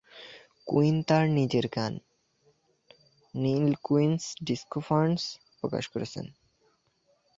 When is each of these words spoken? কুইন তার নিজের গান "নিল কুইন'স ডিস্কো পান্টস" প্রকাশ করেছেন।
কুইন 0.67 0.95
তার 1.03 1.25
নিজের 1.29 1.65
গান 1.67 1.93
"নিল 3.33 3.73
কুইন'স 3.83 4.25
ডিস্কো 4.43 4.79
পান্টস" 4.89 5.23
প্রকাশ 5.59 5.83
করেছেন। 5.87 6.25